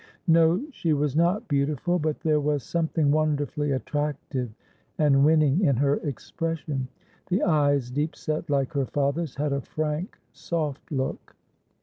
No, 0.25 0.63
she 0.71 0.93
was 0.93 1.15
not 1.15 1.47
beautiful, 1.47 1.99
but 1.99 2.21
there 2.21 2.39
was 2.39 2.63
something 2.63 3.11
wonderfully 3.11 3.71
attractive 3.71 4.49
and 4.97 5.23
winning 5.23 5.61
in 5.63 5.75
her 5.75 5.97
expression; 5.97 6.87
the 7.29 7.43
eyes, 7.43 7.91
deep 7.91 8.15
set 8.15 8.49
like 8.49 8.73
her 8.73 8.87
father's, 8.87 9.35
had 9.35 9.53
a 9.53 9.61
frank 9.61 10.17
soft 10.33 10.91
look. 10.91 11.35